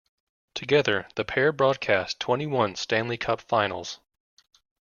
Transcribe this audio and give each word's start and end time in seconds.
Together, 0.55 1.07
the 1.13 1.23
pair 1.23 1.51
broadcast 1.51 2.19
twenty-one 2.19 2.75
Stanley 2.75 3.17
Cup 3.17 3.39
Finals. 3.39 3.99